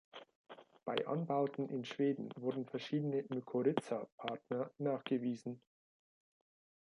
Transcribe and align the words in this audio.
Bei 0.83 0.95
Anbauten 1.05 1.69
in 1.69 1.85
Schweden 1.85 2.29
wurden 2.35 2.65
verschiedene 2.65 3.23
Mykorrhiza-Partner 3.29 4.71
nachgewiesen. 4.79 5.61